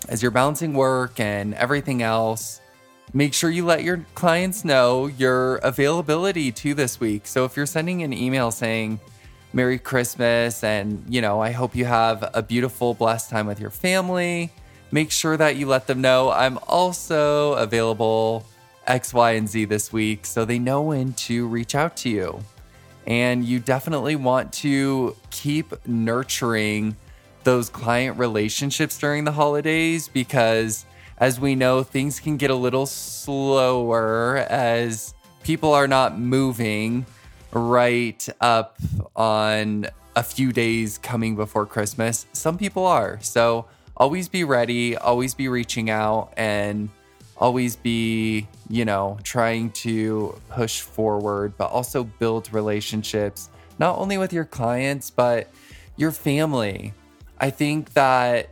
as 0.09 0.21
you're 0.21 0.31
balancing 0.31 0.73
work 0.73 1.19
and 1.19 1.53
everything 1.55 2.01
else, 2.01 2.61
make 3.13 3.33
sure 3.33 3.49
you 3.49 3.65
let 3.65 3.83
your 3.83 4.05
clients 4.15 4.65
know 4.65 5.07
your 5.07 5.57
availability 5.57 6.51
to 6.51 6.73
this 6.73 6.99
week. 6.99 7.27
So, 7.27 7.45
if 7.45 7.55
you're 7.55 7.65
sending 7.65 8.03
an 8.03 8.13
email 8.13 8.51
saying, 8.51 8.99
Merry 9.53 9.79
Christmas, 9.79 10.63
and 10.63 11.03
you 11.09 11.21
know, 11.21 11.41
I 11.41 11.51
hope 11.51 11.75
you 11.75 11.85
have 11.85 12.29
a 12.33 12.41
beautiful, 12.41 12.93
blessed 12.93 13.29
time 13.29 13.47
with 13.47 13.59
your 13.59 13.69
family. 13.69 14.51
Make 14.91 15.11
sure 15.11 15.37
that 15.37 15.55
you 15.55 15.67
let 15.67 15.87
them 15.87 16.01
know 16.01 16.31
I'm 16.31 16.57
also 16.67 17.53
available 17.53 18.45
X, 18.87 19.13
Y, 19.13 19.31
and 19.31 19.47
Z 19.47 19.65
this 19.65 19.91
week 19.91 20.25
so 20.25 20.45
they 20.45 20.59
know 20.59 20.81
when 20.81 21.13
to 21.13 21.47
reach 21.47 21.75
out 21.75 21.95
to 21.97 22.09
you. 22.09 22.39
And 23.07 23.43
you 23.43 23.59
definitely 23.59 24.15
want 24.15 24.53
to 24.53 25.15
keep 25.31 25.73
nurturing 25.87 26.95
those 27.43 27.69
client 27.69 28.17
relationships 28.17 28.97
during 28.97 29.23
the 29.23 29.31
holidays 29.31 30.07
because, 30.07 30.85
as 31.17 31.39
we 31.39 31.55
know, 31.55 31.83
things 31.83 32.19
can 32.19 32.37
get 32.37 32.49
a 32.49 32.55
little 32.55 32.85
slower 32.85 34.45
as 34.49 35.13
people 35.43 35.73
are 35.73 35.87
not 35.87 36.19
moving 36.19 37.05
right 37.51 38.27
up 38.39 38.77
on 39.15 39.87
a 40.15 40.23
few 40.23 40.51
days 40.51 40.97
coming 40.97 41.35
before 41.35 41.65
Christmas. 41.65 42.25
Some 42.33 42.57
people 42.57 42.85
are. 42.85 43.19
So 43.21 43.65
always 43.97 44.27
be 44.27 44.43
ready, 44.43 44.97
always 44.97 45.33
be 45.33 45.47
reaching 45.47 45.89
out, 45.89 46.33
and 46.37 46.89
always 47.37 47.75
be, 47.75 48.47
you 48.69 48.85
know, 48.85 49.17
trying 49.23 49.71
to 49.71 50.39
push 50.49 50.81
forward, 50.81 51.53
but 51.57 51.71
also 51.71 52.03
build 52.03 52.53
relationships, 52.53 53.49
not 53.79 53.97
only 53.97 54.17
with 54.17 54.31
your 54.31 54.45
clients, 54.45 55.09
but 55.09 55.49
your 55.97 56.11
family. 56.11 56.93
I 57.41 57.49
think 57.49 57.93
that 57.93 58.49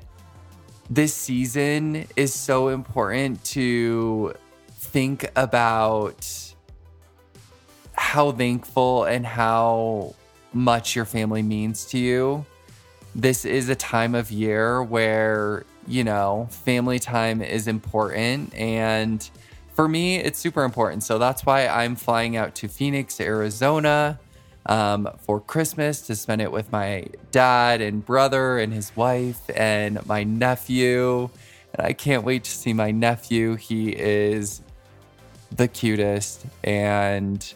this 0.90 1.14
season 1.14 2.08
is 2.16 2.34
so 2.34 2.70
important 2.70 3.44
to 3.46 4.34
think 4.72 5.32
about 5.36 6.28
how 7.94 8.32
thankful 8.32 9.04
and 9.04 9.24
how 9.28 10.16
much 10.54 10.96
your 10.96 11.06
family 11.06 11.44
means 11.44 11.86
to 11.86 12.00
you. 12.00 12.44
This 13.14 13.46
is 13.46 13.70
a 13.70 13.76
time 13.76 14.16
of 14.16 14.32
year 14.32 14.82
where, 14.82 15.66
you 15.88 16.04
know, 16.04 16.48
family 16.50 16.98
time 16.98 17.44
is 17.44 17.68
important. 17.68 18.56
And 18.56 19.30
for 19.76 19.88
me, 19.88 20.18
it's 20.18 20.40
super 20.40 20.64
important. 20.64 21.04
So 21.04 21.20
that's 21.20 21.46
why 21.46 21.68
I'm 21.68 21.96
flying 21.96 22.38
out 22.38 22.56
to 22.56 22.68
Phoenix, 22.68 23.22
Arizona 23.22 24.20
um, 24.70 25.10
for 25.18 25.42
Christmas 25.42 26.02
to 26.02 26.16
spend 26.16 26.42
it 26.42 26.52
with 26.52 26.72
my 26.72 27.08
dad 27.32 27.82
and 27.82 28.06
brother 28.06 28.60
and 28.60 28.72
his 28.72 28.96
wife 28.96 29.42
and 29.56 30.06
my 30.06 30.24
nephew 30.24 31.30
And 31.74 31.86
I 31.86 31.94
can't 31.94 32.24
wait 32.24 32.44
to 32.44 32.52
see 32.52 32.72
my 32.74 32.92
nephew. 32.92 33.56
He 33.56 33.90
is 33.90 34.62
the 35.52 35.68
cutest 35.68 36.46
and 36.64 37.54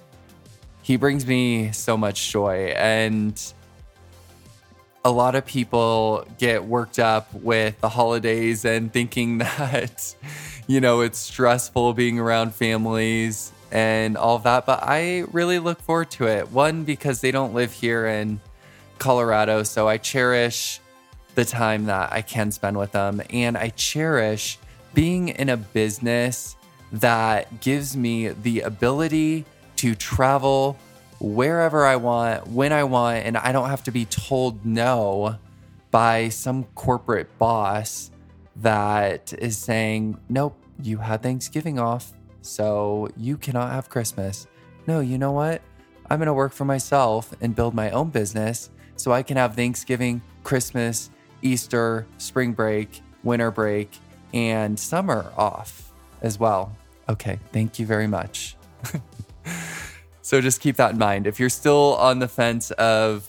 he 0.81 0.97
brings 0.97 1.25
me 1.27 1.71
so 1.71 1.95
much 1.95 2.31
joy. 2.31 2.73
And 2.75 3.39
a 5.05 5.11
lot 5.11 5.35
of 5.35 5.45
people 5.45 6.25
get 6.39 6.65
worked 6.65 6.97
up 6.97 7.31
with 7.35 7.79
the 7.79 7.89
holidays 7.89 8.65
and 8.65 8.91
thinking 8.91 9.37
that, 9.39 10.15
you 10.65 10.81
know, 10.81 11.01
it's 11.01 11.19
stressful 11.19 11.93
being 11.93 12.17
around 12.19 12.55
families 12.55 13.51
and 13.73 14.15
all 14.15 14.35
of 14.35 14.43
that. 14.43 14.67
But 14.67 14.83
I 14.83 15.25
really 15.31 15.57
look 15.57 15.81
forward 15.81 16.11
to 16.11 16.27
it. 16.27 16.51
One, 16.51 16.83
because 16.83 17.19
they 17.21 17.31
don't 17.31 17.55
live 17.55 17.73
here 17.73 18.05
in 18.05 18.39
Colorado. 18.99 19.63
So 19.63 19.87
I 19.89 19.97
cherish 19.97 20.79
the 21.33 21.43
time 21.43 21.85
that 21.85 22.13
I 22.13 22.21
can 22.21 22.51
spend 22.51 22.77
with 22.77 22.91
them. 22.91 23.21
And 23.31 23.57
I 23.57 23.69
cherish 23.69 24.59
being 24.93 25.29
in 25.29 25.49
a 25.49 25.57
business 25.57 26.55
that 26.91 27.61
gives 27.61 27.97
me 27.97 28.29
the 28.29 28.61
ability 28.61 29.45
to 29.77 29.95
travel 29.95 30.77
wherever 31.19 31.83
I 31.83 31.95
want, 31.95 32.47
when 32.47 32.71
I 32.71 32.83
want, 32.83 33.25
and 33.25 33.35
I 33.35 33.51
don't 33.51 33.69
have 33.69 33.83
to 33.85 33.91
be 33.91 34.05
told 34.05 34.63
no 34.63 35.37
by 35.89 36.29
some 36.29 36.65
corporate 36.75 37.39
boss 37.39 38.11
that 38.57 39.33
is 39.33 39.57
saying, 39.57 40.19
nope, 40.29 40.55
you 40.81 40.97
had 40.99 41.23
Thanksgiving 41.23 41.79
off, 41.79 42.13
so 42.43 43.09
you 43.17 43.37
cannot 43.37 43.71
have 43.71 43.89
Christmas. 43.89 44.47
No, 44.85 44.99
you 44.99 45.17
know 45.17 45.31
what? 45.31 45.61
I'm 46.09 46.19
going 46.19 46.27
to 46.27 46.33
work 46.33 46.53
for 46.53 46.65
myself 46.65 47.33
and 47.41 47.55
build 47.55 47.73
my 47.73 47.89
own 47.91 48.09
business 48.09 48.69
so 48.97 49.11
I 49.11 49.23
can 49.23 49.37
have 49.37 49.55
Thanksgiving, 49.55 50.21
Christmas, 50.43 51.09
Easter, 51.41 52.05
spring 52.17 52.53
break, 52.53 53.01
winter 53.23 53.49
break, 53.49 53.97
and 54.33 54.79
summer 54.79 55.31
off 55.37 55.91
as 56.21 56.37
well. 56.37 56.75
Okay, 57.09 57.39
thank 57.51 57.79
you 57.79 57.85
very 57.85 58.07
much. 58.07 58.55
so 60.21 60.41
just 60.41 60.61
keep 60.61 60.75
that 60.75 60.91
in 60.91 60.97
mind. 60.97 61.27
If 61.27 61.39
you're 61.39 61.49
still 61.49 61.95
on 61.95 62.19
the 62.19 62.27
fence 62.27 62.71
of 62.71 63.27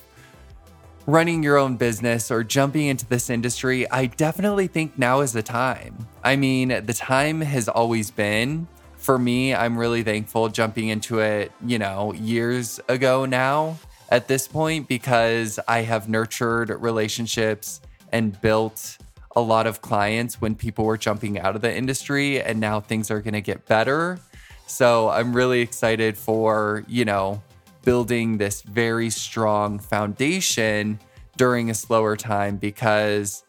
running 1.07 1.43
your 1.43 1.59
own 1.59 1.77
business 1.77 2.31
or 2.31 2.43
jumping 2.43 2.87
into 2.87 3.07
this 3.07 3.31
industry, 3.31 3.89
I 3.91 4.07
definitely 4.07 4.67
think 4.67 4.99
now 4.99 5.21
is 5.21 5.33
the 5.33 5.43
time. 5.43 6.09
I 6.23 6.37
mean, 6.37 6.69
the 6.69 6.95
time 6.95 7.41
has 7.41 7.69
always 7.69 8.11
been. 8.11 8.67
For 9.05 9.19
me, 9.19 9.55
I'm 9.55 9.77
really 9.77 10.03
thankful 10.03 10.49
jumping 10.49 10.89
into 10.89 11.19
it, 11.19 11.53
you 11.63 11.79
know, 11.79 12.15
years 12.15 12.81
ago 12.89 13.27
now 13.27 13.77
at 14.09 14.29
this 14.29 14.49
point 14.49 14.89
because 14.89 15.61
I 15.69 15.83
have 15.83 16.09
nurtured 16.09 16.71
relationships 16.71 17.83
and 18.13 18.41
built 18.41 18.97
a 19.37 19.43
lot 19.43 19.67
of 19.67 19.83
clients 19.83 20.41
when 20.41 20.55
people 20.55 20.87
were 20.87 20.97
jumping 20.97 21.39
out 21.39 21.55
of 21.55 21.61
the 21.61 21.71
industry 21.71 22.41
and 22.41 22.59
now 22.59 22.81
things 22.81 23.11
are 23.11 23.21
going 23.21 23.35
to 23.35 23.43
get 23.43 23.67
better. 23.67 24.19
So 24.67 25.11
I'm 25.11 25.37
really 25.37 25.61
excited 25.61 26.17
for, 26.17 26.83
you 26.89 27.05
know, 27.05 27.43
building 27.83 28.39
this 28.39 28.63
very 28.63 29.11
strong 29.11 29.81
foundation 29.81 30.99
during 31.37 31.69
a 31.69 31.75
slower 31.75 32.17
time 32.17 32.57
because 32.57 33.45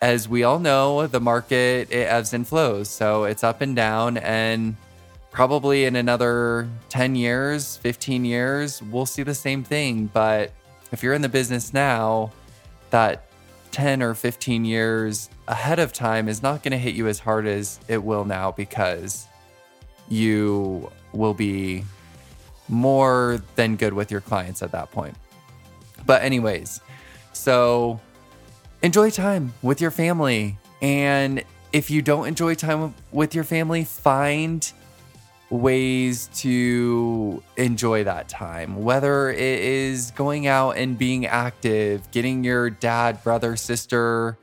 as 0.00 0.28
we 0.28 0.44
all 0.44 0.60
know, 0.60 1.08
the 1.08 1.20
market 1.20 1.90
it 1.90 2.06
ebbs 2.06 2.32
and 2.32 2.46
flows. 2.46 2.88
So 2.88 3.24
it's 3.24 3.42
up 3.42 3.62
and 3.62 3.74
down 3.74 4.16
and 4.18 4.76
probably 5.32 5.86
in 5.86 5.96
another 5.96 6.68
10 6.90 7.16
years, 7.16 7.76
15 7.78 8.24
years, 8.24 8.82
we'll 8.82 9.06
see 9.06 9.22
the 9.22 9.34
same 9.34 9.64
thing, 9.64 10.06
but 10.12 10.52
if 10.92 11.02
you're 11.02 11.14
in 11.14 11.22
the 11.22 11.28
business 11.28 11.72
now, 11.72 12.30
that 12.90 13.24
10 13.72 14.02
or 14.02 14.14
15 14.14 14.66
years 14.66 15.30
ahead 15.48 15.78
of 15.78 15.92
time 15.92 16.28
is 16.28 16.42
not 16.42 16.62
going 16.62 16.72
to 16.72 16.78
hit 16.78 16.94
you 16.94 17.08
as 17.08 17.18
hard 17.18 17.46
as 17.46 17.80
it 17.88 18.04
will 18.04 18.26
now 18.26 18.52
because 18.52 19.26
you 20.08 20.90
will 21.14 21.32
be 21.32 21.82
more 22.68 23.42
than 23.56 23.76
good 23.76 23.94
with 23.94 24.10
your 24.10 24.20
clients 24.20 24.62
at 24.62 24.72
that 24.72 24.90
point. 24.92 25.14
But, 26.04 26.22
anyways, 26.22 26.80
so 27.32 27.98
enjoy 28.82 29.08
time 29.08 29.54
with 29.62 29.80
your 29.80 29.90
family. 29.90 30.58
And 30.82 31.42
if 31.72 31.90
you 31.90 32.02
don't 32.02 32.26
enjoy 32.26 32.54
time 32.54 32.94
with 33.10 33.34
your 33.34 33.44
family, 33.44 33.84
find 33.84 34.70
ways 35.52 36.30
to 36.34 37.42
enjoy 37.58 38.04
that 38.04 38.26
time, 38.26 38.82
whether 38.82 39.30
it 39.30 39.38
is 39.38 40.10
going 40.12 40.46
out 40.46 40.78
and 40.78 40.96
being 40.96 41.26
active, 41.26 42.10
getting 42.10 42.42
your 42.42 42.70
dad, 42.70 43.22
brother, 43.22 43.54
sister, 43.54 44.38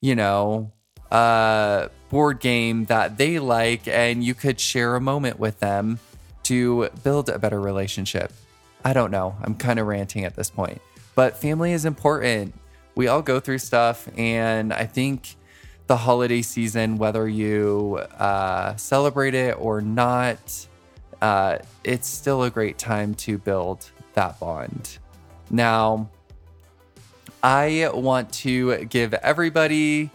you 0.00 0.14
know, 0.14 0.70
a 1.10 1.90
board 2.08 2.38
game 2.38 2.84
that 2.84 3.18
they 3.18 3.40
like, 3.40 3.88
and 3.88 4.22
you 4.22 4.32
could 4.32 4.60
share 4.60 4.94
a 4.94 5.00
moment 5.00 5.40
with 5.40 5.58
them 5.58 5.98
to 6.44 6.88
build 7.02 7.28
a 7.28 7.38
better 7.38 7.60
relationship. 7.60 8.32
I 8.84 8.92
don't 8.92 9.10
know. 9.10 9.34
I'm 9.42 9.56
kind 9.56 9.80
of 9.80 9.88
ranting 9.88 10.24
at 10.24 10.36
this 10.36 10.50
point, 10.50 10.80
but 11.16 11.36
family 11.36 11.72
is 11.72 11.84
important. 11.84 12.54
We 12.94 13.08
all 13.08 13.22
go 13.22 13.40
through 13.40 13.58
stuff, 13.58 14.08
and 14.16 14.72
I 14.72 14.86
think 14.86 15.34
the 15.86 15.96
holiday 15.96 16.42
season, 16.42 16.96
whether 16.96 17.28
you 17.28 18.00
uh, 18.18 18.76
celebrate 18.76 19.34
it 19.34 19.56
or 19.58 19.80
not, 19.80 20.66
uh, 21.20 21.58
it's 21.82 22.08
still 22.08 22.44
a 22.44 22.50
great 22.50 22.78
time 22.78 23.14
to 23.14 23.38
build 23.38 23.90
that 24.14 24.38
bond. 24.40 24.98
Now, 25.50 26.10
I 27.42 27.90
want 27.92 28.32
to 28.34 28.84
give 28.86 29.12
everybody 29.14 30.10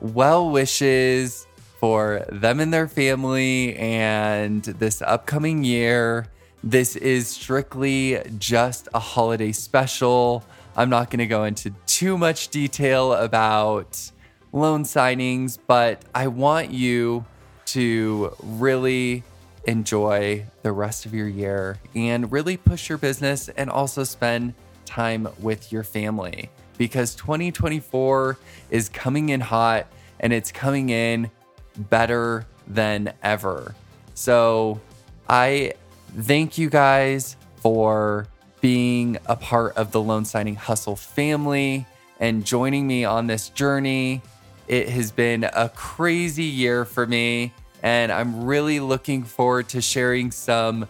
well 0.00 0.50
wishes 0.50 1.46
for 1.78 2.24
them 2.30 2.60
and 2.60 2.72
their 2.72 2.88
family 2.88 3.76
and 3.76 4.62
this 4.62 5.02
upcoming 5.02 5.64
year. 5.64 6.28
This 6.64 6.96
is 6.96 7.28
strictly 7.28 8.22
just 8.38 8.88
a 8.94 9.00
holiday 9.00 9.52
special. 9.52 10.44
I'm 10.76 10.88
not 10.88 11.10
going 11.10 11.18
to 11.18 11.26
go 11.26 11.44
into 11.44 11.70
too 11.86 12.16
much 12.16 12.48
detail 12.48 13.14
about 13.14 14.11
loan 14.52 14.84
signings, 14.84 15.58
but 15.66 16.02
I 16.14 16.28
want 16.28 16.70
you 16.70 17.24
to 17.66 18.34
really 18.42 19.22
enjoy 19.64 20.44
the 20.62 20.72
rest 20.72 21.06
of 21.06 21.14
your 21.14 21.28
year 21.28 21.78
and 21.94 22.30
really 22.30 22.56
push 22.56 22.88
your 22.88 22.98
business 22.98 23.48
and 23.48 23.70
also 23.70 24.04
spend 24.04 24.54
time 24.84 25.28
with 25.40 25.72
your 25.72 25.84
family 25.84 26.50
because 26.76 27.14
2024 27.14 28.36
is 28.70 28.88
coming 28.88 29.28
in 29.30 29.40
hot 29.40 29.86
and 30.20 30.32
it's 30.32 30.52
coming 30.52 30.90
in 30.90 31.30
better 31.76 32.46
than 32.66 33.12
ever. 33.22 33.74
So 34.14 34.80
I 35.28 35.74
thank 36.18 36.58
you 36.58 36.68
guys 36.68 37.36
for 37.56 38.26
being 38.60 39.18
a 39.26 39.36
part 39.36 39.76
of 39.76 39.92
the 39.92 40.00
loan 40.00 40.24
signing 40.24 40.54
hustle 40.54 40.96
family 40.96 41.86
and 42.20 42.44
joining 42.44 42.86
me 42.86 43.04
on 43.04 43.26
this 43.26 43.48
journey. 43.48 44.22
It 44.68 44.88
has 44.88 45.10
been 45.10 45.44
a 45.44 45.68
crazy 45.68 46.44
year 46.44 46.84
for 46.84 47.06
me, 47.06 47.52
and 47.82 48.12
I'm 48.12 48.44
really 48.44 48.80
looking 48.80 49.24
forward 49.24 49.68
to 49.70 49.80
sharing 49.80 50.30
some 50.30 50.86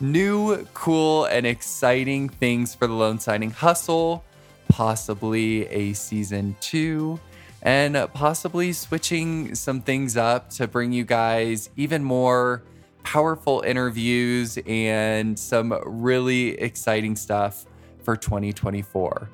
new, 0.00 0.64
cool, 0.72 1.26
and 1.26 1.46
exciting 1.46 2.28
things 2.28 2.74
for 2.74 2.86
the 2.86 2.94
loan 2.94 3.18
signing 3.18 3.50
hustle, 3.50 4.24
possibly 4.68 5.66
a 5.68 5.92
season 5.92 6.56
two, 6.60 7.20
and 7.62 7.94
possibly 8.14 8.72
switching 8.72 9.54
some 9.54 9.82
things 9.82 10.16
up 10.16 10.48
to 10.50 10.66
bring 10.66 10.92
you 10.92 11.04
guys 11.04 11.68
even 11.76 12.02
more 12.02 12.62
powerful 13.02 13.62
interviews 13.66 14.58
and 14.66 15.38
some 15.38 15.78
really 15.84 16.58
exciting 16.58 17.16
stuff 17.16 17.66
for 18.02 18.16
2024. 18.16 19.28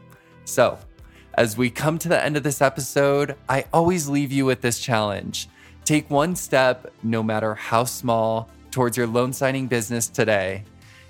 So, 0.45 0.79
as 1.37 1.57
we 1.57 1.69
come 1.69 1.99
to 1.99 2.09
the 2.09 2.25
end 2.25 2.37
of 2.37 2.43
this 2.43 2.63
episode, 2.63 3.37
I 3.49 3.67
always 3.73 4.09
leave 4.09 4.33
you 4.33 4.47
with 4.47 4.63
this 4.63 4.81
challenge. 4.81 5.49
Take 5.85 6.09
one 6.11 6.35
step, 6.35 6.93
no 7.03 7.23
matter 7.23 7.55
how 7.55 7.85
small, 7.85 8.49
towards 8.71 8.97
your 8.97 9.07
loan 9.07 9.35
signing 9.35 9.67
business 9.67 10.09
today. 10.09 10.65